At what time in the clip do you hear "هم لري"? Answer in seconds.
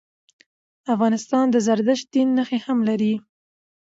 2.65-3.13